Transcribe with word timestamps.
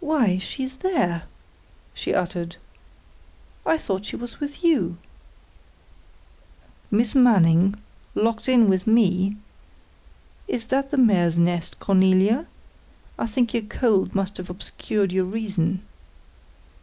"Why! 0.00 0.38
She's 0.38 0.78
there," 0.78 1.24
she 1.92 2.14
uttered. 2.14 2.56
"I 3.66 3.76
thought 3.76 4.06
she 4.06 4.16
was 4.16 4.40
with 4.40 4.64
you." 4.64 4.96
"Miss 6.90 7.14
Manning, 7.14 7.74
locked 8.14 8.48
in 8.48 8.66
with 8.70 8.86
me! 8.86 9.36
Is 10.48 10.68
that 10.68 10.90
the 10.90 10.96
mare's 10.96 11.38
nest, 11.38 11.78
Cornelia? 11.80 12.46
I 13.18 13.26
think 13.26 13.52
your 13.52 13.64
cold 13.64 14.14
must 14.14 14.38
have 14.38 14.48
obscured 14.48 15.12
your 15.12 15.26
reason." 15.26 15.82